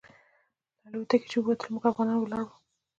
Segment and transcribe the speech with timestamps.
[0.81, 2.57] له الوتکې چې ووتلو موږ افغانان ولاړ وو.